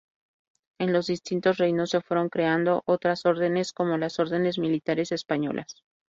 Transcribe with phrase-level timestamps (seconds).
[0.79, 5.83] En los distintos reinos se fueron creando otras órdenes, como las órdenes militares españolas.